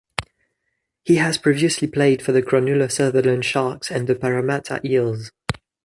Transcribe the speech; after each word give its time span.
He 1.03 1.17
has 1.17 1.37
previously 1.37 1.87
played 1.87 2.23
for 2.23 2.31
the 2.31 2.41
Cronulla-Sutherland 2.41 3.45
Sharks 3.45 3.91
and 3.91 4.07
the 4.07 4.15
Parramatta 4.15 4.81
Eels. 4.83 5.31